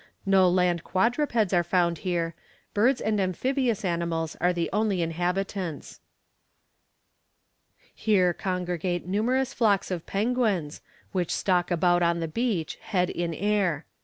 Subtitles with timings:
[0.25, 2.33] No land quadrupeds are found here;
[2.73, 5.99] birds and amphibious animals are the only inhabitants."
[7.93, 13.85] Here congregate numerous flocks of penguins, which stalk about on the beach, head in air.